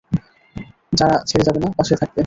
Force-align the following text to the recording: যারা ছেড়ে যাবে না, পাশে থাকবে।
যারা 0.93 1.15
ছেড়ে 1.29 1.45
যাবে 1.47 1.59
না, 1.59 1.67
পাশে 1.79 1.93
থাকবে। 2.01 2.19